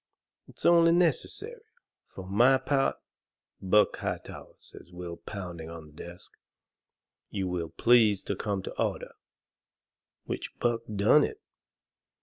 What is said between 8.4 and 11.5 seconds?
to order." Which Buck done it.